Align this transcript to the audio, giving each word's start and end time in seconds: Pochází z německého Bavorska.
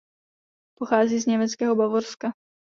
Pochází 0.77 1.19
z 1.21 1.25
německého 1.25 1.75
Bavorska. 1.75 2.29